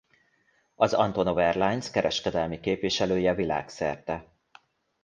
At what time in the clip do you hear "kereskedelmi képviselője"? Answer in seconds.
1.91-3.33